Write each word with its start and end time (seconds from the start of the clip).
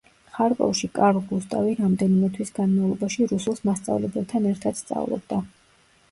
ხარკოვში 0.35 0.87
კარლ 0.93 1.17
გუსტავი 1.31 1.75
რამდენიმე 1.79 2.29
თვის 2.37 2.51
განმავლობაში 2.59 3.27
რუსულს 3.33 3.61
მასწავლებელთან 3.71 4.49
ერთად 4.53 4.79
სწავლობდა. 4.81 5.39